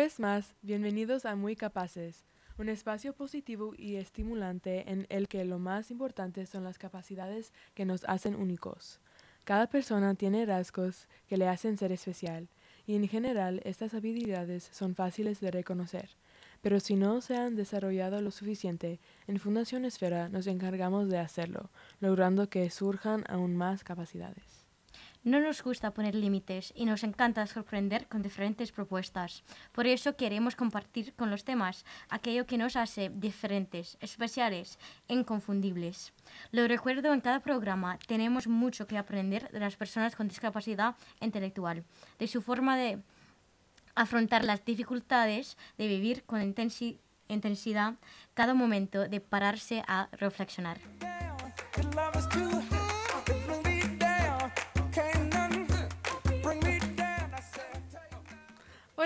[0.00, 2.24] vez más, bienvenidos a Muy Capaces,
[2.56, 7.84] un espacio positivo y estimulante en el que lo más importante son las capacidades que
[7.84, 8.98] nos hacen únicos.
[9.44, 12.48] Cada persona tiene rasgos que le hacen ser especial,
[12.86, 16.08] y en general estas habilidades son fáciles de reconocer.
[16.62, 21.68] Pero si no se han desarrollado lo suficiente, en Fundación Esfera nos encargamos de hacerlo,
[22.00, 24.59] logrando que surjan aún más capacidades.
[25.22, 29.44] No nos gusta poner límites y nos encanta sorprender con diferentes propuestas.
[29.72, 36.14] Por eso queremos compartir con los temas aquello que nos hace diferentes, especiales inconfundibles.
[36.52, 41.84] Lo recuerdo en cada programa, tenemos mucho que aprender de las personas con discapacidad intelectual,
[42.18, 43.02] de su forma de
[43.94, 46.40] afrontar las dificultades, de vivir con
[47.28, 47.94] intensidad
[48.32, 50.78] cada momento, de pararse a reflexionar.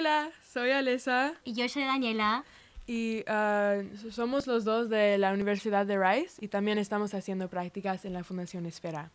[0.05, 1.33] Hola, soy Alesa.
[1.44, 2.44] Y yo soy Daniela.
[2.86, 8.05] Y ah, somos los dos de la Universidad de Rice y también estamos haciendo prácticas
[8.05, 9.10] en la Fundación Esfera.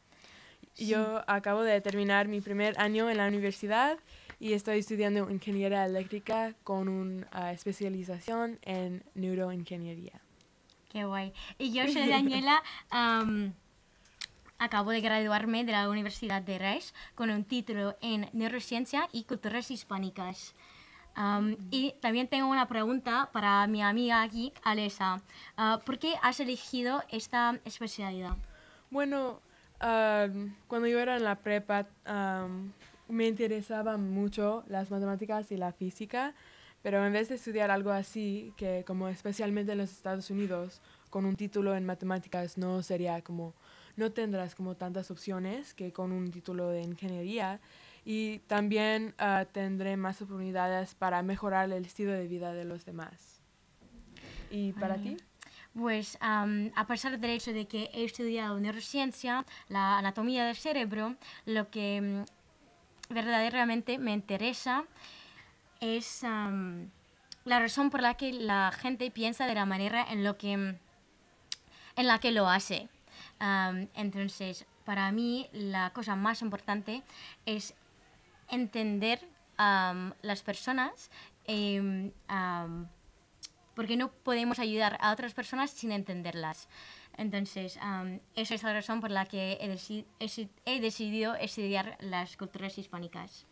[0.76, 4.00] Yo acabo de terminar mi primer año en la universidad
[4.40, 10.20] y estoy estudiando ingeniería eléctrica con una ah, especialización en neuroingeniería.
[10.92, 11.34] Qué guay.
[11.60, 12.64] Y yo soy Daniela.
[14.58, 19.70] acabo de graduarme de la Universidad de Rice con un título en neurociencia y culturas
[19.70, 20.56] hispánicas
[21.72, 25.22] y también tengo una pregunta para mi amiga aquí, Alesa.
[25.58, 28.38] Ah, ¿Por qué has elegido esta especialidad?
[28.90, 29.42] Bueno,
[29.80, 31.88] cuando yo era en la prepa,
[33.08, 36.34] me interesaban mucho las matemáticas y la física,
[36.82, 41.26] pero en vez de estudiar algo así, que como especialmente en los Estados Unidos, con
[41.26, 43.54] un título en matemáticas no sería como,
[43.98, 47.60] no tendrás como tantas opciones que con un título de ingeniería
[48.06, 53.42] y también ah, tendré más oportunidades para mejorar el estilo de vida de los demás.
[54.50, 55.18] ¿Y para ti?
[55.74, 61.16] Pues a pesar del hecho de que he estudiado neurociencia, la anatomía del cerebro,
[61.46, 64.86] lo que mm, verdaderamente me interesa
[65.80, 70.54] es la razón por la que la gente piensa de la manera en, lo que,
[70.54, 70.78] en
[71.96, 72.90] la que lo hace.
[73.96, 77.04] entonces, para mí la cosa más importante
[77.46, 77.76] es
[78.50, 79.20] entender
[79.58, 81.12] a las personas
[81.46, 82.12] em,
[83.76, 86.68] porque no podemos ayudar a otras personas sin entenderlas.
[87.18, 87.78] Entonces,
[88.36, 93.46] esa es la razón por la que he, decidido estudiar las culturas hispánicas.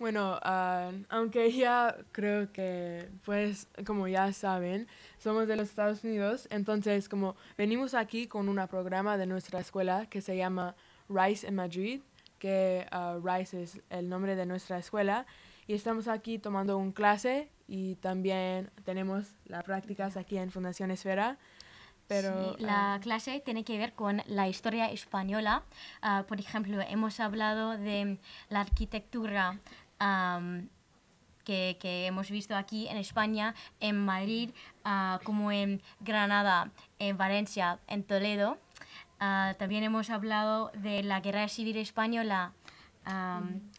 [0.00, 0.40] Bueno,
[1.08, 7.36] aunque ya creo que, pues, como ya saben, somos de los Estados Unidos, entonces como
[7.56, 10.74] venimos aquí con un programa de nuestra escuela que se llama
[11.08, 12.00] Rice en Madrid,
[12.42, 15.26] que uh, Rice es el nombre de nuestra escuela.
[15.68, 21.38] Y estamos aquí tomando un clase y también tenemos las prácticas aquí en Fundación Esfera.
[22.08, 25.62] Pero, la uh, clase tiene que ver con la historia española.
[26.02, 29.60] Uh, por ejemplo, hemos hablado de la arquitectura
[30.00, 30.66] um,
[31.44, 34.50] que, que, hemos visto aquí en España, en Madrid,
[35.24, 38.58] como en Granada, en Valencia, en Toledo.
[39.24, 42.50] Ah, también hemos hablado de la guerra civil española.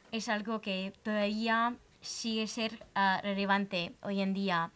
[0.09, 4.71] Es algo que todavía sigue ser uh, relevante hoy en día.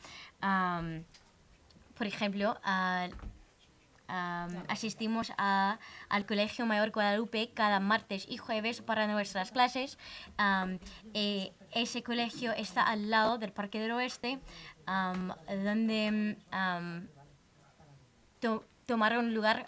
[1.97, 2.59] por ejemplo,
[4.67, 5.79] asistimos a,
[6.09, 9.97] al Colegio Mayor Guadalupe cada martes y jueves para nuestras clases.
[11.13, 14.41] Eh, ese colegio está al lado del Parque del Oeste,
[14.85, 16.35] donde
[18.85, 19.65] tomaron lugar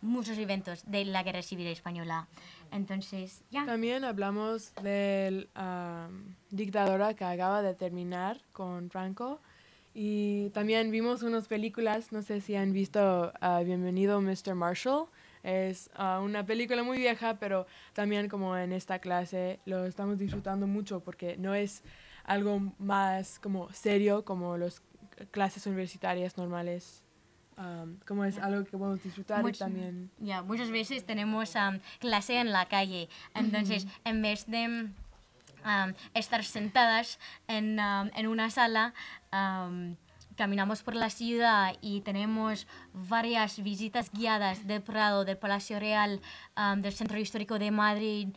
[0.00, 2.28] muchos eventos de la Guerra Civil Española.
[2.70, 3.64] Entonces, ya.
[3.66, 5.48] También hablamos del
[6.50, 9.40] dictadora que acaba de terminar con Franco.
[9.96, 13.32] Y también vimos unas películas, no sé si han visto
[13.64, 14.56] Bienvenido Mr.
[14.56, 15.06] Marshall.
[15.44, 15.88] Es
[16.20, 21.36] una película muy vieja, pero también como en esta clase lo estamos disfrutando mucho porque
[21.36, 21.84] no es
[22.24, 24.82] algo más como serio como las
[25.30, 27.03] clases universitarias normales
[28.06, 30.10] como es algo que podemos disfrutar y también...
[30.18, 31.54] Ya, muchas veces tenemos
[31.98, 34.88] clase en la calle, entonces en vez de
[36.14, 37.18] estar sentadas
[37.48, 38.94] en, en una sala,
[40.36, 46.20] caminamos por la ciudad y tenemos varias visitas guiadas del Prado, del Palacio Real,
[46.76, 48.28] del Centro Histórico de Madrid.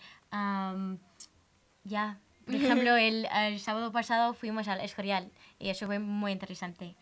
[1.83, 6.95] ya, por ejemplo, el, el, sábado pasado fuimos al Escorial y eso fue muy interesante.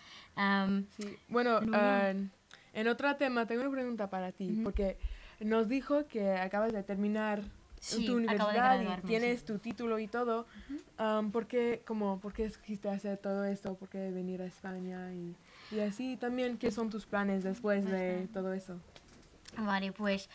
[0.97, 1.17] Sí.
[1.29, 1.59] Bueno,
[2.73, 4.97] en otro tema, tengo una pregunta para ti, porque
[5.39, 7.41] nos dijo que acabas de terminar
[7.79, 9.45] Sí, tu universidad y tienes sí.
[9.45, 10.47] tu título y todo,
[10.99, 13.75] um, ¿por, qué, como, ¿por qué escogiste hacer todo esto?
[13.75, 15.13] ¿Por qué venir a España?
[15.13, 15.35] Y,
[15.71, 18.79] y así también, ¿qué son tus planes después de todo eso?
[19.57, 20.29] Vale, pues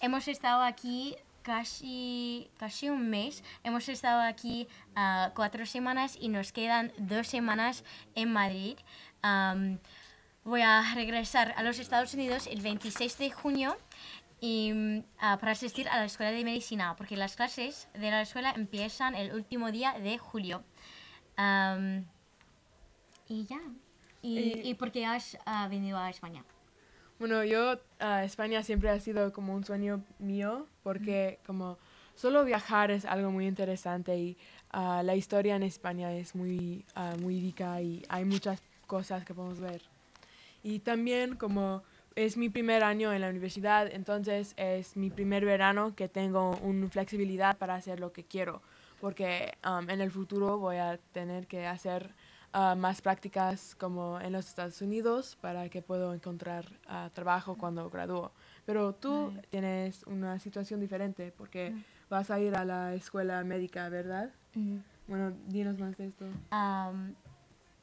[0.00, 3.42] hemos estado aquí casi, casi un mes.
[3.64, 7.84] Hemos estado aquí ah, cuatro semanas y nos quedan dos semanas
[8.14, 8.76] en Madrid.
[10.44, 13.76] Voy a regresar a los Estados Unidos el 26 de junio
[14.40, 18.52] y, ah, para asistir a la escuela de medicina, porque las clases de la escuela
[18.56, 20.62] empiezan el último día de julio.
[23.28, 23.60] Y ya.
[24.22, 26.44] ¿Y, Y- y por qué has ah, venido a España?
[27.20, 31.76] Bueno, yo, a España siempre ha sido como un sueño mío, porque como
[32.14, 34.38] solo viajar es algo muy interesante y
[34.70, 39.34] ah, la historia en España es muy, ah, muy rica y hay muchas cosas que
[39.34, 39.82] podemos ver.
[40.62, 41.82] Y también como
[42.16, 46.88] es mi primer año en la universidad, entonces es mi primer verano que tengo una
[46.88, 48.62] flexibilidad para hacer lo que quiero,
[48.98, 52.14] porque um, en el futuro voy a tener que hacer
[52.52, 57.88] ah, más prácticas como en los Estados Unidos para que puedo encontrar ah, trabajo cuando
[57.90, 58.32] gradúo.
[58.66, 61.74] Pero tú tienes una situación diferente porque
[62.08, 64.30] vas a ir a la escuela médica, ¿verdad?
[65.06, 66.26] Bueno, dinos más de esto.
[66.50, 67.14] Am,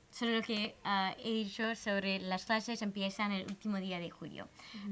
[0.09, 4.47] solo lo que ah, he dicho sobre las clases empiezan el último día de julio.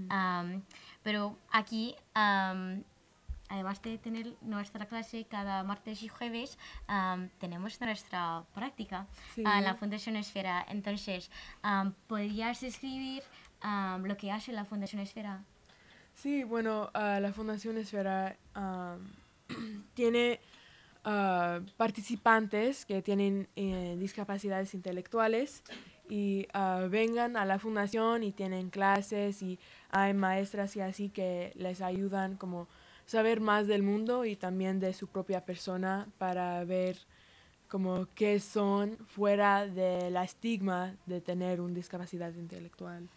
[0.10, 0.64] Am,
[1.04, 2.84] pero aquí, am,
[3.50, 6.58] además de tener nuestra clase cada martes y jueves,
[7.40, 9.44] tenemos nuestra práctica Sí.
[9.46, 10.66] a la Fundación Esfera.
[10.70, 11.30] Entonces,
[12.08, 13.24] ¿podrías describir
[13.62, 15.44] am, lo que hace la Fundación Esfera?
[16.14, 18.36] Sí, bueno, la Fundación Esfera
[19.94, 20.40] tiene
[21.04, 25.64] ah, participantes que tienen eh, discapacidades intelectuales
[26.10, 29.60] y ah, vengan a la fundación y tienen clases y
[29.90, 32.68] hay maestras y así que les ayudan como
[33.06, 36.98] saber más del mundo y también de su propia persona para ver
[37.68, 43.10] como qué son fuera de la estigma de tener una discapacidad intelectual.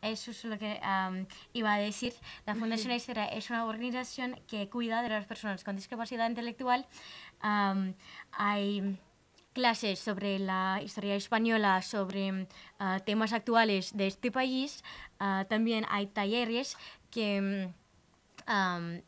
[0.00, 2.14] Eso es lo que am, iba a decir.
[2.46, 6.86] La Fundación Esfera es una organización que cuida de las personas con discapacidad intelectual.
[7.40, 7.94] Am,
[8.32, 8.98] hay
[9.52, 12.46] clases sobre la historia española, sobre
[12.78, 14.84] ah, temas actuales de este país.
[15.18, 16.76] Ah, también hay talleres
[17.10, 17.40] que...
[17.40, 17.79] mm,
[18.50, 19.02] am,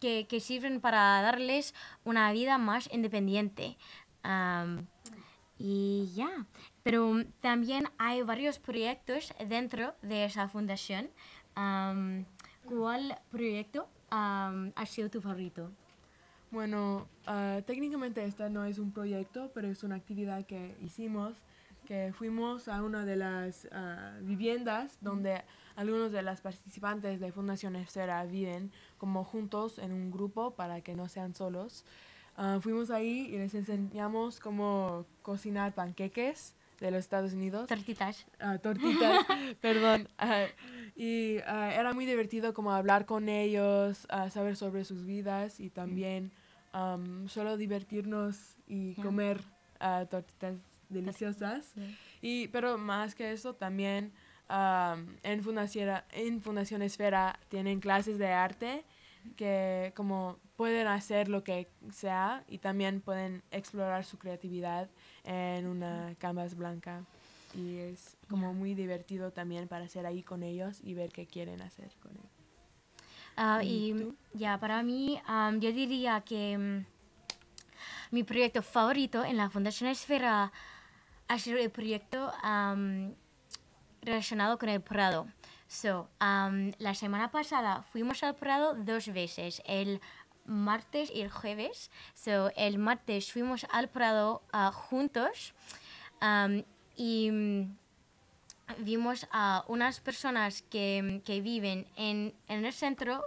[0.00, 1.74] que, que sirven para darles
[2.04, 3.76] una vida más independiente.
[4.22, 4.86] Am,
[5.58, 6.46] y ya,
[6.82, 11.10] pero mm, también hay varios proyectos dentro de esa fundación.
[11.54, 12.24] Am,
[12.64, 15.70] ¿Cuál proyecto ha sido tu favorito?
[16.50, 21.36] Bueno, ah, técnicamente esta no es un proyecto, pero es una actividad que hicimos,
[21.86, 25.42] que fuimos a una de las ah, viviendas donde
[25.80, 30.94] algunos de los participantes de Fundación Esfera viven como juntos en un grupo para que
[30.94, 31.86] no sean solos.
[32.36, 38.26] Ah, fuimos ahí y les enseñamos cómo cocinar panqueques de los Estados Unidos Tortitas.
[38.40, 39.24] ah, tortitas,
[39.62, 40.06] perdón.
[40.18, 40.48] ah,
[40.96, 46.30] y era muy divertido como hablar con ellos, saber sobre sus vidas y también
[46.72, 49.40] am, solo divertirnos y comer
[50.10, 50.56] tortitas
[50.90, 51.72] deliciosas.
[52.20, 54.12] Y, pero más que eso, también
[54.50, 58.84] am, en, Fundación, en Fundación Esfera tienen clases de arte
[59.36, 64.88] que como pueden hacer lo que sea y también pueden explorar su creatividad
[65.24, 67.04] en una canvas blanca
[67.54, 71.62] y es como muy divertido también para hacer ahí con ellos y ver qué quieren
[71.62, 72.28] hacer con él.
[73.36, 73.94] Ah, ¿Y
[74.34, 76.84] ya, para mí, am, yo diría que mm,
[78.10, 80.52] mi proyecto favorito en la Fundación Esfera
[81.28, 83.14] ha sido el proyecto am,
[84.02, 85.26] relacionado con el Prado.
[85.68, 90.00] So, am, la semana pasada fuimos al Prado dos veces, el
[90.44, 91.90] martes y el jueves.
[92.14, 95.54] So, el martes fuimos al Prado ah, juntos
[96.20, 96.64] am,
[96.96, 97.76] y mm,
[98.78, 103.24] vimos a unas personas que, que viven en, en el centro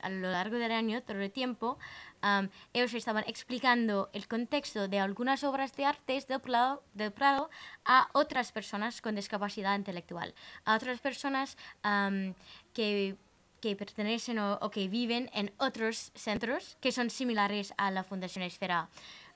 [0.00, 1.78] a lo largo del año, todo el tiempo.
[2.22, 7.50] Am, ellos estaban explicando el contexto de algunas obras de arte del Prado, del Prado
[7.84, 12.34] a otras personas con discapacidad intelectual, a otras personas am,
[12.72, 13.16] que,
[13.60, 18.44] que pertenecen o, o que viven en otros centros que son similares a la Fundación
[18.44, 18.88] Esfera.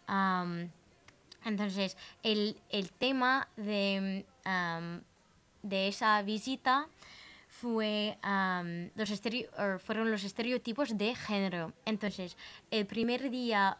[0.06, 0.70] Am,
[1.44, 5.02] entonces, el, el tema de, am,
[5.62, 6.88] de esa visita
[7.60, 8.18] fue,
[8.94, 11.72] los er, fueron los estereotipos de género.
[11.84, 12.36] Entonces,
[12.70, 13.78] el primer día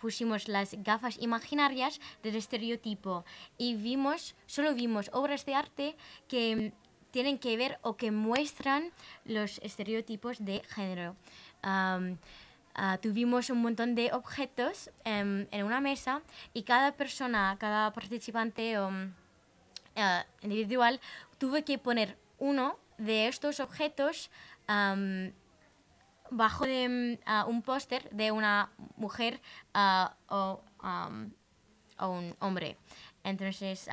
[0.00, 3.24] pusimos las gafas imaginarias del estereotipo
[3.58, 5.96] y vimos, solo vimos obras de arte
[6.28, 6.72] que
[7.10, 8.90] tienen que ver o que muestran
[9.24, 11.14] los estereotipos de género.
[12.76, 16.22] Ah, tuvimos un montón de objetos em, en una mesa
[16.54, 18.76] y cada persona, cada participante
[19.94, 21.00] ah, individual
[21.38, 24.30] tuvo que poner uno de estos objetos
[26.30, 29.40] bajo de mm, un póster de una mujer
[30.28, 30.60] o,
[31.98, 32.76] o un hombre.
[33.22, 33.88] Entonces,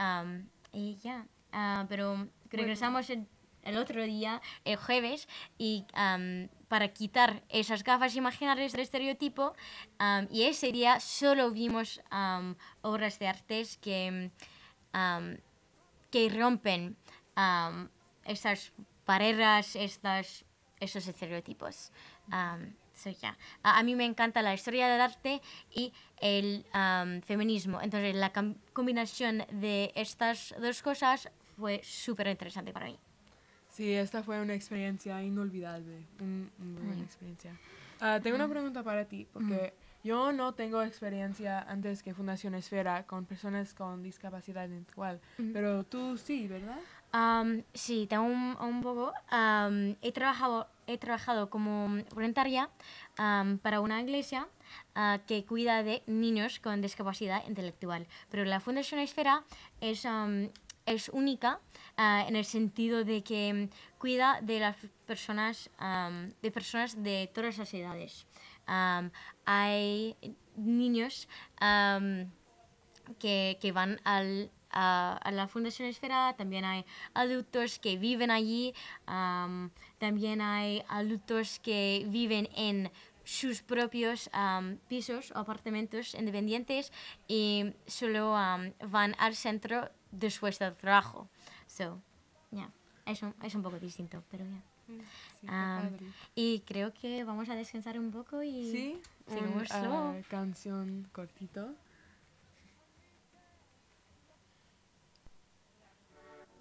[0.71, 1.25] y ya.
[1.53, 3.27] Ah, pero regresamos el,
[3.63, 5.27] el otro día, el jueves,
[5.57, 5.85] y
[6.67, 9.53] para quitar esas gafas imaginarias del estereotipo,
[10.29, 12.01] y ese día solo vimos
[12.81, 14.31] obras de artes que,
[16.09, 16.97] que rompen
[17.35, 17.89] am,
[18.25, 18.73] estas
[19.11, 20.45] barreras, estas,
[20.79, 21.91] esos estereotipos.
[22.31, 23.35] Am, so, yeah.
[23.63, 25.91] a, a mí me encanta la historia del arte y
[26.21, 26.65] el
[27.25, 27.81] feminismo.
[27.81, 28.31] Entonces, la
[28.73, 32.97] combinación de estas dos cosas fue súper interesante para mí.
[33.69, 37.03] Sí, esta fue una experiencia inolvidable, un- una buena Sí.
[37.03, 37.51] experiencia.
[37.99, 43.05] Ah, tengo una pregunta para ti, porque yo no tengo experiencia antes que Fundación Esfera
[43.05, 45.19] con personas con discapacidad intelectual,
[45.53, 46.79] pero tú sí, ¿verdad?
[47.11, 49.13] Am, sí, tengo un, un poco.
[49.29, 52.69] am, he, trabajado, he trabajado como voluntaria
[53.61, 54.47] para una iglesia
[54.95, 58.07] ah, que cuida de niños con discapacidad intelectual.
[58.29, 59.43] Pero la Fundación Esfera
[59.81, 60.07] es,
[60.85, 61.59] es única
[61.97, 65.69] ah, en el sentido de que cuida de las personas,
[66.41, 68.25] de personas de todas las edades.
[69.45, 70.15] Hay
[70.55, 71.27] niños
[73.19, 78.73] que, que van al, a, a la Fundación Esfera, también hay adultos que viven allí,
[79.05, 82.91] am, también hay adultos que viven en
[83.23, 86.91] sus propios am, pisos o apartamentos independientes
[87.27, 91.27] y solo am, van al centro después del trabajo.
[91.67, 92.01] So,
[92.51, 92.69] yeah,
[93.05, 94.61] es, un, es un poco distinto, pero ya.
[94.87, 94.97] Sí,
[95.41, 96.05] qué Am, padre.
[96.35, 100.15] y creo que vamos a descansar un poco y Sí, seguimos una luego.
[100.29, 101.73] canción cortito.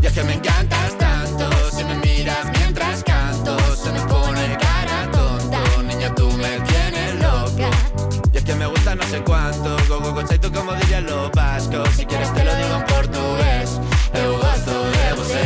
[0.00, 5.10] Y es que me encantas tanto, si me miras mientras canto, se me pone cara
[5.10, 5.60] tonta.
[5.82, 7.70] Niña, tú me tienes loca.
[8.32, 11.88] Y es que me gusta no sé cuánto, go go tú como dirían los vascos.
[11.96, 13.80] Si quieres te lo digo en portugués,
[14.14, 15.44] eu gosto de você.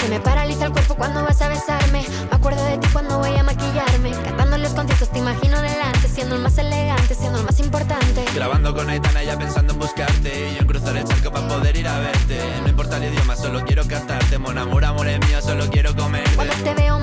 [0.00, 2.04] Se me paraliza el cuerpo cuando vas a besarme.
[2.30, 4.10] Me acuerdo de ti cuando voy a maquillarme.
[4.22, 8.24] Cantando los conciertos te imagino delante, siendo el más elegante, siendo el más importante.
[8.34, 11.88] Grabando con Aitana ya pensando en buscarte Y yo cruzar el charco para poder ir
[11.88, 12.38] a verte.
[12.62, 16.36] No importa el idioma, solo quiero cantarte Mon amor, amor es mío, solo quiero comerte.
[16.36, 16.98] Cuando te veo,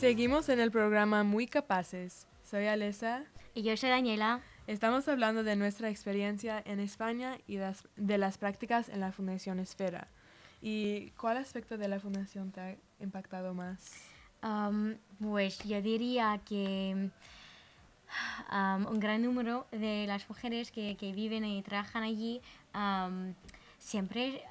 [0.00, 2.26] Seguimos en el programa Muy Capaces.
[2.42, 3.24] Soy Alessa.
[3.54, 4.40] Y yo soy Daniela.
[4.66, 9.58] Estamos hablando de nuestra experiencia en España y las- de las prácticas en la Fundación
[9.58, 10.08] Esfera.
[10.62, 13.92] ¿Y cuál aspecto de la Fundación te ha impactado más?
[14.42, 17.10] Am, pues yo diría que
[18.48, 22.40] am, un gran número de las mujeres que, que viven y trabajan allí
[22.72, 23.34] am,
[23.78, 24.42] siempre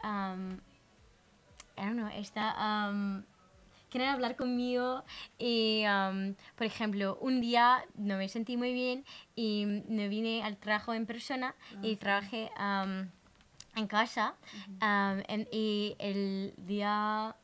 [1.77, 2.93] I don't know, está,
[3.89, 5.03] quieren hablar conmigo
[5.37, 9.03] y, am, por ejemplo, un día no me sentí muy bien
[9.35, 13.09] y me vine al trabajo en persona y trabajé am,
[13.75, 14.35] en casa
[14.79, 17.35] am, en- y el día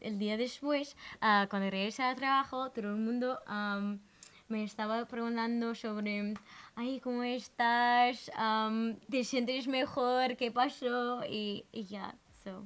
[0.00, 4.00] el día después, ah, cuando regresé al trabajo, todo el mundo am,
[4.48, 6.32] me estaba preguntando sobre,
[6.76, 8.30] ay, ¿cómo estás?
[8.36, 10.36] Am, ¿Te sientes mejor?
[10.38, 11.24] ¿Qué pasó?
[11.28, 12.64] Y, y ya, so.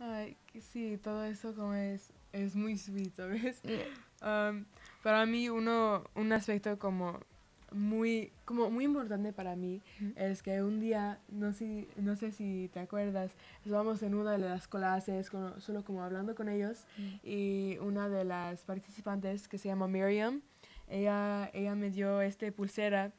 [0.00, 3.60] Ay, sí, todo eso como es, es muy sweet, ¿sabes?
[4.22, 4.64] Um,
[5.02, 7.20] para mí uno, un aspecto como
[7.72, 9.82] muy, como muy importante para mí
[10.16, 13.32] es que un día, no sé, no sé si te acuerdas,
[13.64, 16.84] estábamos en una de las clases, con- solo como hablando con ellos,
[17.22, 20.40] y una de las participantes que se llama Miriam,
[20.88, 23.12] ella, ella me dio este pulsera,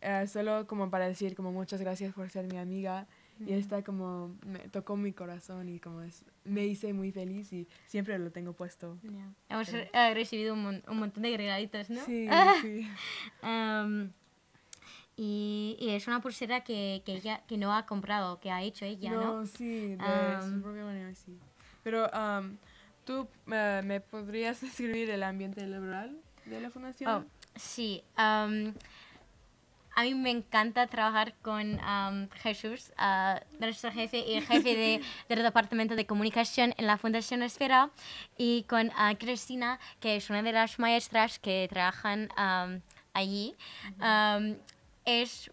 [0.00, 3.06] eh, solo como para decir como muchas gracias por ser mi amiga,
[3.40, 7.66] y esta como me tocó mi corazón y como es, me hice muy feliz y
[7.86, 8.98] siempre lo tengo puesto.
[9.02, 9.32] Ya.
[9.48, 12.04] Hemos re- recibido un, mon- un montón de regalitos, ¿no?
[12.04, 12.28] Sí,
[12.62, 12.88] sí.
[13.42, 14.12] Am,
[15.16, 18.84] y, y es una pulsera que, que ella que no ha comprado, que ha hecho
[18.84, 19.40] ella, ¿no?
[19.40, 20.62] No, sí, de su Am.
[20.62, 21.38] propia manera, sí.
[21.82, 22.56] Pero am,
[23.04, 27.10] tú eh, me podrías describir el ambiente laboral de la fundación.
[27.10, 27.24] Oh,
[27.56, 28.02] sí.
[29.94, 35.00] A mí me encanta trabajar con am, Jesús, ah, nuestro jefe y el jefe de-
[35.28, 37.90] del departamento de comunicación en la Fundación Esfera,
[38.36, 42.80] y con ah, Cristina, que es una de las maestras que trabajan am,
[43.12, 43.54] allí.
[44.00, 44.56] Am,
[45.04, 45.50] es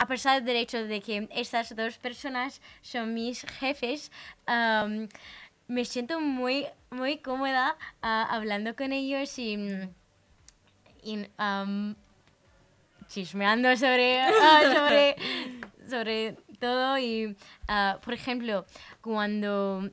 [0.00, 4.10] a pesar del hecho de que estas dos personas son mis jefes,
[4.46, 5.08] am,
[5.66, 9.58] me siento muy, muy cómoda ah, hablando con ellos y,
[11.02, 11.96] y, am,
[13.08, 15.16] chismeando sobre, ah, sobre,
[15.88, 16.98] sobre todo.
[16.98, 17.36] Y,
[17.66, 18.66] ah, por ejemplo,
[19.00, 19.90] cuando,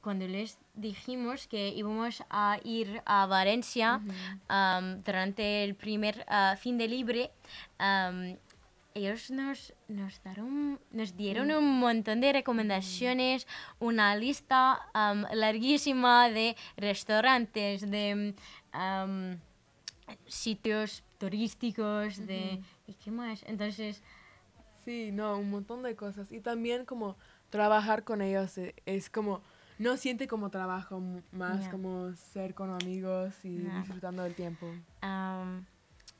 [0.00, 4.00] cuando les dijimos que íbamos a ir a Valencia
[5.04, 7.30] durante el primer ah, fin de libre,
[8.94, 13.46] ellos nos, nos, daron, nos dieron un montón de recomendaciones,
[13.78, 14.82] una lista
[15.32, 18.34] larguísima de restaurantes, de
[20.26, 22.60] sitios turísticos, de...
[22.88, 23.44] ¿Y qué más?
[23.46, 24.02] Entonces,
[24.84, 26.32] Sí, no, un montón de cosas.
[26.32, 27.16] Y también como
[27.50, 29.40] trabajar con ellos e- es como,
[29.78, 31.00] no siente como trabajo,
[31.30, 31.70] más Ya.
[31.70, 33.78] como ser con amigos y Ya.
[33.78, 34.66] disfrutando del tiempo.
[35.04, 35.64] Um,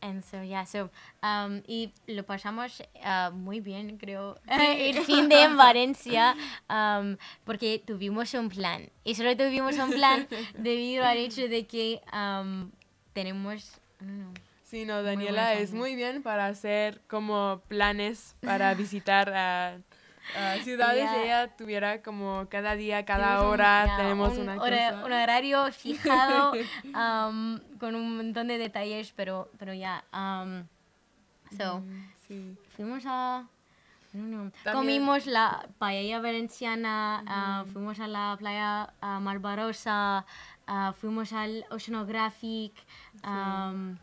[0.00, 0.90] and so, yeah, so,
[1.24, 6.36] um, y lo pasamos ah, muy bien, creo, el fin de en Valencia,
[6.70, 8.88] um, porque tuvimos un plan.
[9.02, 12.70] Y solo tuvimos un plan debido al hecho de que um,
[13.12, 13.80] tenemos...
[14.72, 19.74] Sí, no, Daniela es muy bien para hacer como planes para visitar a,
[20.34, 21.04] a ciudades.
[21.04, 21.22] Ya.
[21.22, 25.04] Ella tuviera como cada día, cada un- hora ya, tenemos un, una hora- cosa.
[25.04, 26.52] un horario fijado
[26.84, 30.04] um, con un montón de detalles, pero, pero ya.
[30.14, 30.64] um,
[31.54, 32.56] so, Mm, Sí.
[32.74, 33.44] Fuimos a...
[34.14, 34.52] no, no.
[34.72, 40.24] Comimos la paella valenciana, ah, fuimos a la playa ah, Malvarosa,
[40.66, 42.72] ah, fuimos al Oceanographic,
[43.22, 43.98] am,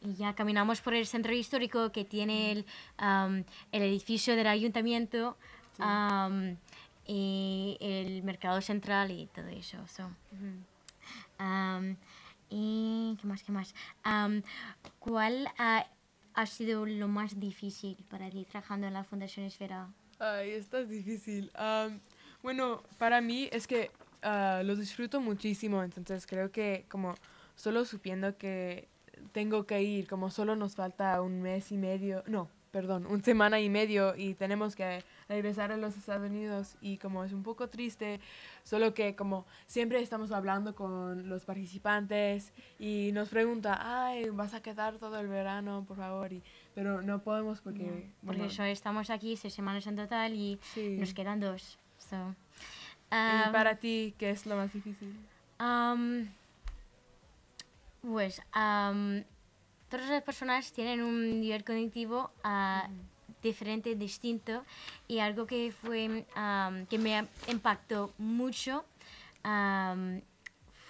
[0.00, 5.36] y ya caminamos por el centro histórico que tiene el, am, el edificio del ayuntamiento
[5.78, 6.56] am,
[7.06, 9.78] y el mercado central y todo eso.
[9.88, 10.10] so.
[11.38, 11.96] Am,
[12.48, 13.74] y qué más, qué más.
[14.98, 15.86] ¿Cuál ha,
[16.34, 19.88] ha sido lo más difícil para ti trabajando en la Fundación Esfera?
[20.18, 21.50] Ay, esta es difícil.
[22.42, 23.90] Bueno, para mí es que
[24.22, 27.14] ah, lo disfruto muchísimo, entonces creo que como
[27.54, 28.88] solo supiendo que
[29.32, 33.58] tengo que ir, como solo nos falta un mes y medio, no, perdón, una semana
[33.60, 37.68] y medio y tenemos que regresar a los Estados Unidos y como es un poco
[37.68, 38.20] triste,
[38.64, 44.62] solo que como siempre estamos hablando con los participantes y nos pregunta, ay, vas a
[44.62, 46.42] quedar todo el verano, por favor, y,
[46.74, 47.84] pero no podemos porque...
[47.84, 50.96] Porque bueno, eso estamos aquí seis semanas en total y Sí.
[50.98, 51.78] nos quedan dos.
[51.98, 52.16] so.
[53.12, 55.12] ¿Y Am, para ti qué es lo más difícil?
[55.58, 56.28] Am,
[58.02, 59.24] pues am,
[59.88, 62.88] todas las personas tienen un nivel cognitivo ah,
[63.42, 64.64] diferente, distinto
[65.08, 68.84] y algo que fue am, que me impactó mucho
[69.42, 70.22] am,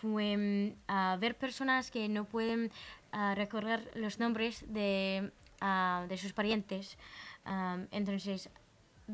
[0.01, 2.71] fue ah, ver personas que no pueden
[3.13, 5.31] ah, recordar los nombres de,
[6.09, 6.97] de sus parientes.
[7.91, 8.49] Entonces,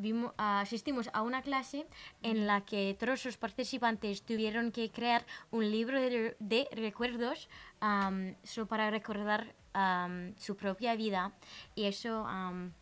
[0.01, 1.87] vimos, asistimos a una clase
[2.23, 7.49] en la que todos los participantes tuvieron que crear un libro de, de recuerdos
[7.81, 11.33] am, solo para recordar am, su propia vida
[11.75, 12.73] y eso am,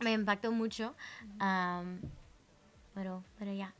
[0.00, 0.94] me impactó mucho.
[2.94, 3.74] pero, pero ya.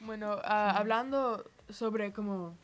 [0.00, 2.54] Bueno, ah, hablando sobre como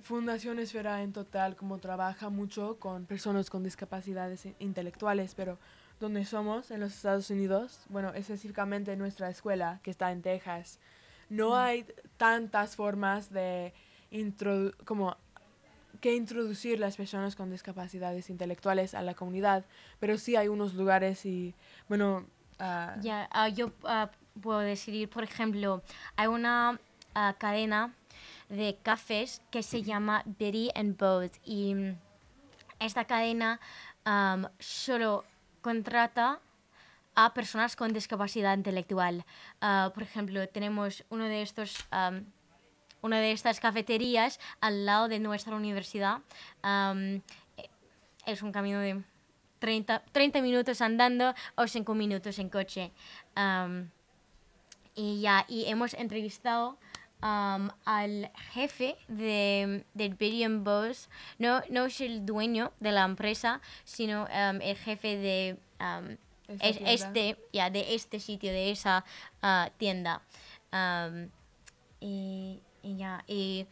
[0.00, 5.58] Fundación Esfera en total, como trabaja mucho con personas con discapacidades intelectuales, pero
[6.00, 10.78] donde somos, en los Estados Unidos, bueno, específicamente en nuestra escuela, que está en Texas,
[11.28, 11.86] no hay
[12.16, 13.72] tantas formas de
[14.10, 15.16] introdu- como
[16.00, 19.64] que introducir las personas con discapacidades intelectuales a la comunidad,
[20.00, 21.54] pero sí hay unos lugares y,
[21.88, 22.26] bueno,
[22.58, 24.10] ah, Ya, ah, yo ah,
[24.40, 25.82] puedo decir, por ejemplo,
[26.16, 26.80] hay una
[27.38, 27.92] cadena
[28.48, 31.74] de cafés que se llama Betty and Bode y
[32.78, 33.60] esta cadena
[34.04, 35.24] am, solo
[35.60, 36.40] contrata
[37.14, 39.24] a personas con discapacidad intelectual.
[39.60, 41.86] Ah, por ejemplo, tenemos uno de estos,
[43.02, 46.20] una de estas cafeterías al lado de nuestra universidad.
[48.26, 49.02] Es un camino de
[49.58, 52.92] 30, 30 minutos andando o 5 minutos en coche.
[54.94, 56.78] Y ya, y hemos entrevistado
[57.20, 63.60] am, al jefe de, del Billion Boss, no, no es el dueño de la empresa,
[63.84, 65.58] sino am, el jefe de
[66.48, 66.90] es- tienda.
[66.92, 69.04] este, ya, de este sitio, de esa
[69.42, 70.22] ah, tienda.
[70.72, 71.30] Am,
[72.00, 73.66] y, y ya, y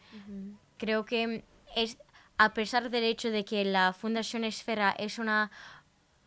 [0.77, 1.43] creo que
[1.75, 1.97] es,
[2.37, 5.49] a pesar del hecho de que la Fundación Esfera es una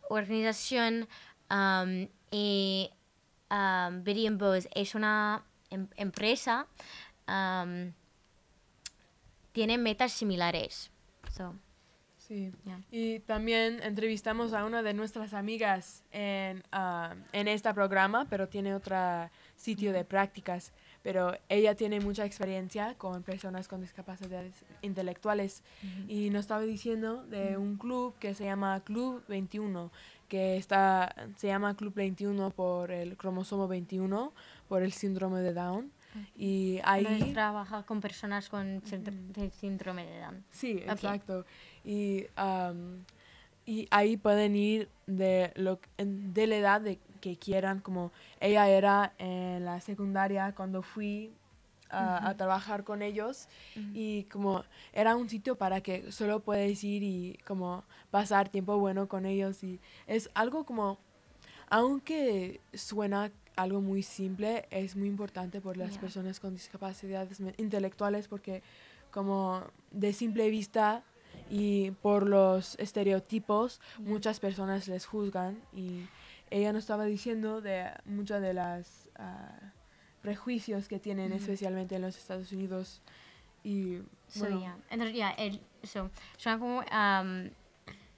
[0.09, 1.07] organización
[2.31, 2.89] y
[3.51, 6.67] um, Bows es una em- empresa,
[7.27, 7.93] am,
[9.51, 10.91] tienen metas similares.
[11.31, 11.55] So,
[12.27, 12.53] Sí.
[12.63, 12.79] Ya.
[12.89, 18.73] Y también entrevistamos a una de nuestras amigas en, ah, en este programa, pero tiene
[18.73, 18.95] otro
[19.57, 20.71] sitio de prácticas.
[21.01, 25.61] Pero ella tiene mucha experiencia con personas con discapacidades intelectuales
[26.07, 29.91] y nos estaba diciendo de un club que se llama Club 21,
[30.29, 34.31] que está, se llama Club 21 por el cromosomo 21,
[34.69, 35.91] por el síndrome de Down.
[36.35, 37.31] Y ahí...
[37.33, 38.81] Trabaja con personas con
[39.59, 40.43] síndrome de Down.
[40.51, 40.91] Sí, Ok.
[40.91, 41.45] exacto.
[41.83, 43.03] Y, am,
[43.65, 49.13] y ahí pueden ir de, lo, de la edad de, que quieran, como ella era
[49.17, 51.31] en la secundaria cuando fui
[51.89, 53.47] a, a trabajar con ellos
[53.93, 59.07] y como era un sitio para que solo puedes ir y como pasar tiempo bueno
[59.07, 60.97] con ellos y es algo como,
[61.69, 68.63] aunque suena algo muy simple, es muy importante por las personas con discapacidades intelectuales porque
[69.11, 71.03] como de simple vista
[71.49, 75.61] y por los estereotipos muchas personas les juzgan.
[75.73, 76.07] Y
[76.49, 79.71] ella nos estaba diciendo de muchas de las ah,
[80.21, 83.01] prejuicios que tienen especialmente en los Estados Unidos.
[83.63, 83.99] Y
[84.33, 85.31] So, bueno, yeah.
[85.37, 86.09] El, so,
[86.43, 87.49] como, um,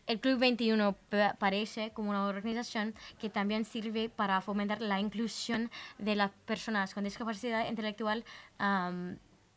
[0.07, 5.71] el Club 21 pa- parece como una organización que también sirve para fomentar la inclusión
[5.97, 8.23] de las personas con discapacidad intelectual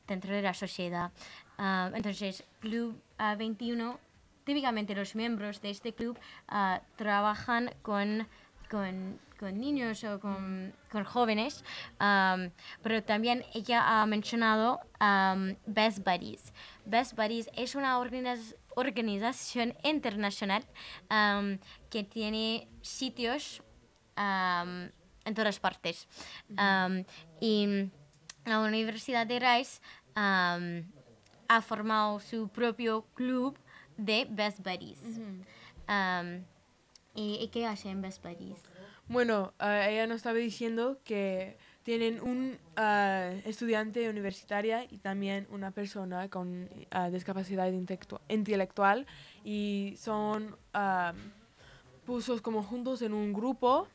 [0.06, 1.11] dentro de la sociedad.
[1.58, 3.98] Ah, entonces, Club ah, 21,
[4.44, 8.26] típicamente los miembros de este club ah, trabajan con
[8.70, 11.64] con, con niños o con, con jóvenes,
[12.82, 14.78] pero también ella ha mencionado
[15.64, 16.52] Best Buddies.
[16.84, 20.64] Best Buddies es una organiz- organización internacional
[21.09, 21.59] am,
[21.90, 23.62] que tiene sitios
[24.16, 24.90] am,
[25.24, 26.09] en todas partes.
[27.40, 27.90] Y
[28.44, 29.81] la Universidad de Rice
[30.14, 33.59] ha formado su propio club
[33.96, 35.00] de Best Buddies.
[37.14, 38.62] ¿y, qué hacen Best Buddies?
[39.09, 41.57] Bueno, ella nos estaba diciendo que
[41.88, 49.07] tienen un ah, estudiante universitaria y también una persona con ah, discapacidad intelectu- intelectual
[49.42, 51.14] y son ah,
[52.05, 53.88] puestos como juntos en un grupo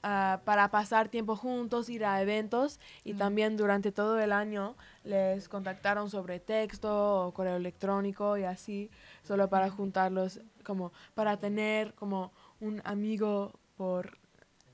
[0.00, 6.08] para pasar tiempo juntos, ir a eventos y también durante todo el año les contactaron
[6.08, 8.90] sobre texto o correo electrónico y así,
[9.22, 14.16] solo para juntarlos, como para tener como un amigo por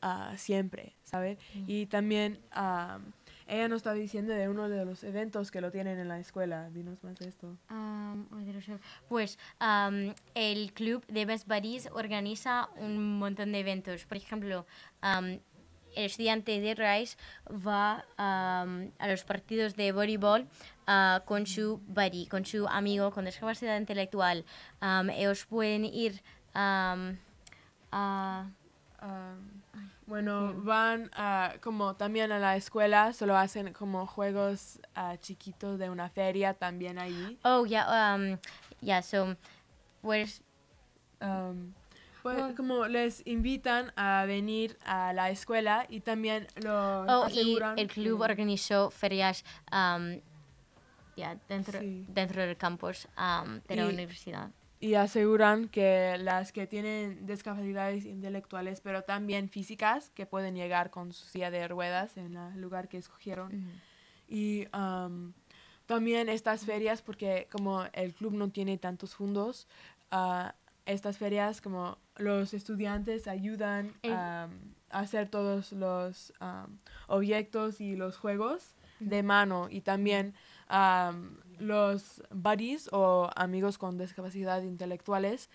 [0.05, 1.39] ah, siempre, ¿sabes?
[1.67, 2.99] Y también ah,
[3.47, 6.69] ella nos estaba diciendo de uno de los eventos que lo tienen en la escuela.
[6.71, 7.57] Dinos más de esto.
[8.31, 14.05] Los- pues am, el club de Best Buddies organiza un montón de eventos.
[14.07, 14.67] Por ejemplo,
[15.03, 15.41] el
[16.07, 17.17] estudiante de Rice
[17.49, 18.67] va a
[19.09, 20.47] los partidos de voleibol
[20.87, 24.45] ah, con su buddy, con su amigo con discapacidad intelectual.
[25.17, 26.23] Ellos pueden ir
[26.55, 26.97] a...
[30.19, 35.91] Bueno, van a, como también a la escuela, solo hacen como juegos ah, chiquitos de
[35.91, 37.37] una feria también ahí.
[37.43, 38.39] Oh, ya, am,
[38.81, 39.35] ya, so,
[40.03, 40.41] pues
[41.19, 41.75] Am,
[42.23, 42.55] pues, Oh.
[42.57, 47.89] como les invitan a venir a la escuela y también lo Oh, y aseguran el
[47.89, 50.21] club organizó ferias am,
[51.17, 52.07] ya, dentro, Sí.
[52.09, 54.49] dentro del campus am, de la Y- universidad.
[54.85, 61.15] Y aseguran que las que tienen discapacidades intelectuales, pero también físicas, que pueden llegar con
[61.15, 63.81] su silla de ruedas en el lugar que escogieron.
[64.29, 65.33] Y am,
[65.87, 69.69] también estas ferias, porque como el club no tiene tantos fondos,
[70.11, 74.51] ah, estas ferias como los estudiantes ayudan am,
[74.91, 79.69] a hacer todos los am, objetos y los juegos de mano.
[79.71, 80.35] Y también
[80.69, 85.51] am, los buddies o amigos con discapacidad intelectuales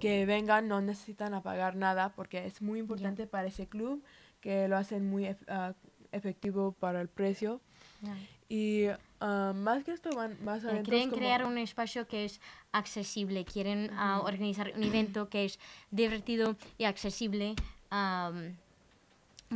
[0.00, 4.02] que vengan no necesitan a pagar nada porque es muy importante para ese club
[4.40, 5.74] que lo hacen muy ah,
[6.10, 7.60] efectivo para el precio.
[8.00, 8.16] Ya.
[8.48, 8.86] y
[9.20, 12.40] ah, más que esto van más eventos quieren crear un espacio que es
[12.72, 15.60] accesible, quieren ah, organizar un evento que es
[15.90, 17.54] divertido y accesible
[17.90, 18.56] am,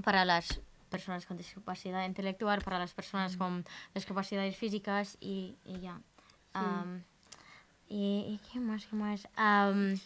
[0.05, 6.01] para las personas con discapacidad intelectual, para las personas con discapacidades físicas y, y ya.
[6.53, 7.03] Am,
[7.88, 8.87] y, y qué más?
[8.87, 9.29] ¿Qué más?
[9.37, 9.99] Am,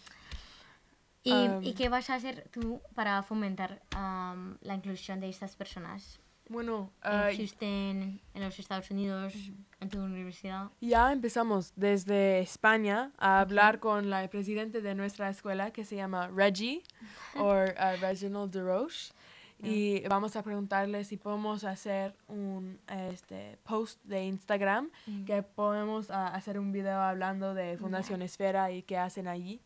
[1.23, 1.63] y, Am.
[1.63, 6.21] ¿Y qué vas a hacer tú para fomentar la inclusión de estas personas?
[6.49, 9.35] bueno En ah, Houston, en los Estados Unidos,
[9.79, 10.71] en tu universidad.
[10.81, 16.29] Ya empezamos desde España a hablar con la presidente de nuestra escuela que se llama
[16.29, 16.83] Reggie
[17.37, 19.13] o uh, Reginald DeRoche
[19.63, 22.79] y vamos a preguntarle si podemos hacer un
[23.11, 24.91] este, post de Instagram
[25.27, 29.61] que podemos ah, hacer un video hablando de Fundación Esfera y qué hacen allí.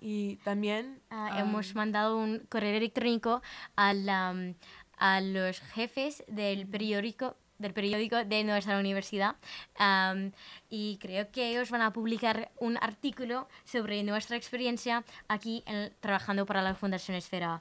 [0.00, 3.42] Y también Ah, ah, hemos mandado un correo electrónico
[3.76, 4.54] a, la, mm,
[4.98, 9.34] a los jefes del periódico del periódico de nuestra universidad
[9.76, 10.30] am,
[10.70, 16.46] y creo que ellos van a publicar un artículo sobre nuestra experiencia aquí en- trabajando
[16.46, 17.60] para la Fundación Esfera.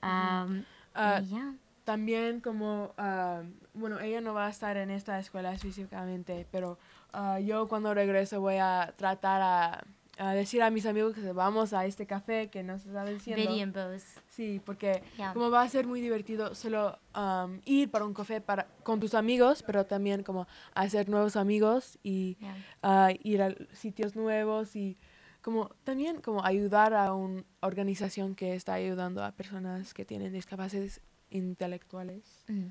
[0.00, 0.46] Ah,
[0.94, 1.54] ya.
[1.84, 3.42] También como, ah,
[3.74, 6.78] bueno, ella no va a estar en esta escuela específicamente, pero
[7.12, 9.84] ah, yo cuando regreso voy a tratar a,
[10.16, 13.42] a decir a mis amigos que vamos a este café que nos está diciendo.
[13.90, 14.20] Bose.
[14.30, 15.02] Sí, porque
[15.34, 19.12] como va a ser muy divertido solo am, ir para un café para, con tus
[19.14, 22.54] amigos, pero también como hacer nuevos amigos y Ya.
[22.82, 24.96] ah, ir a sitios nuevos y
[25.44, 31.02] como también como ayudar a una organización que está ayudando a personas que tienen discapacidades
[31.28, 32.24] intelectuales.
[32.48, 32.68] Mm.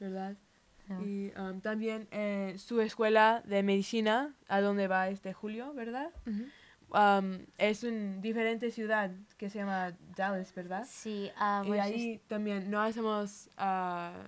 [0.00, 0.36] ¿verdad?
[0.88, 1.02] No.
[1.02, 6.10] Y um, también eh, su escuela de medicina, a donde va este Julio, ¿verdad?
[6.88, 10.86] Um, es en diferente ciudad que se llama Dallas, ¿verdad?
[10.88, 14.24] Sí, ah, y pues ahí también no hacemos, ah,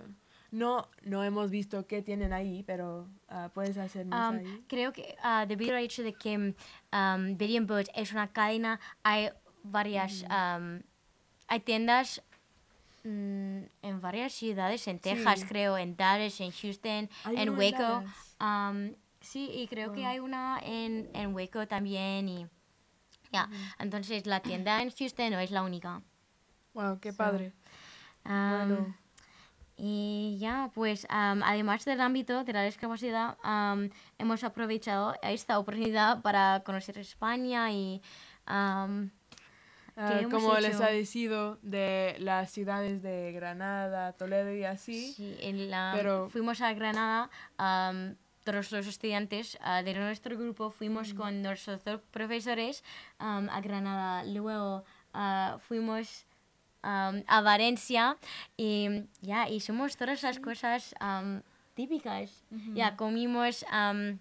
[0.51, 4.63] no, no hemos visto qué tienen ahí, pero ah, puedes hacer más Am, ahí.
[4.67, 8.79] creo que ah, debido al hecho de que um, Betty and Butch es una cadena,
[9.03, 9.29] hay
[9.63, 10.81] varias, am,
[11.47, 12.21] hay tiendas
[13.03, 15.45] mm, en varias ciudades, en Texas Sí.
[15.47, 18.03] creo, en Dallas, en Houston, Hay en Waco.
[18.39, 22.47] Am, sí, y creo que hay una en, en Waco también y
[23.31, 26.01] ya, entonces la tienda en Houston no es la única.
[26.73, 27.53] Wow, qué padre.
[28.23, 28.95] Am, Bueno.
[29.79, 36.21] Y ya, pues am, además del ámbito de la discapacidad, am, hemos aprovechado esta oportunidad
[36.23, 38.01] para conocer España y
[38.47, 38.87] Ah,
[40.21, 40.83] hemos como les hecho?
[40.83, 45.11] ha decido de las ciudades de Granada, Toledo y así.
[45.13, 47.29] sí, en la- pero- fuimos a Granada,
[48.43, 52.83] todos los estudiantes ah, de nuestro grupo fuimos con nuestros profesores
[53.17, 54.23] a Granada.
[54.23, 56.26] Luego ah, fuimos
[56.87, 58.15] am, a Valencia
[58.55, 61.41] y ya hicimos todas las cosas am,
[61.75, 62.43] típicas.
[62.75, 64.19] Ya comimos am,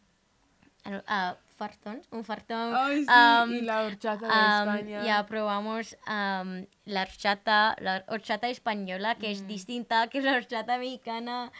[0.84, 2.74] al- ah, fartons, un fartón.
[2.74, 3.10] Ay, sí,
[3.54, 5.04] y la horchata de España.
[5.04, 11.50] Ya probamos am, la horchata, la horchata española, que es distinta que la horchata mexicana.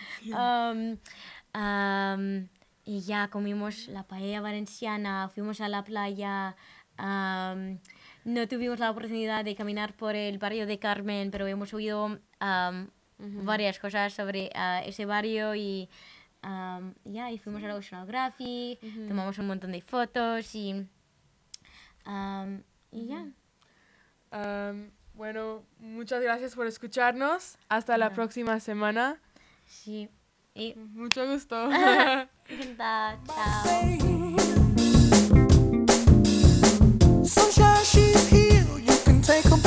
[2.88, 6.54] Y ya comimos la paella valenciana, fuimos a la playa.
[6.98, 7.78] am,
[8.26, 12.90] no tuvimos la oportunidad de caminar por el barrio de Carmen, pero hemos oído am,
[13.18, 15.88] varias cosas sobre ah, ese barrio y
[16.42, 20.84] am, ya, y fuimos a la Oceanography, tomamos un montón de fotos y,
[22.04, 23.26] am, y ya.
[25.14, 27.56] Bueno, muchas gracias por escucharnos.
[27.68, 29.18] Hasta la próxima semana.
[29.64, 30.10] Sí.
[30.52, 31.70] Y Mucho gusto.
[32.76, 34.55] Chao.
[37.86, 38.66] She's here.
[38.78, 39.65] You can take a.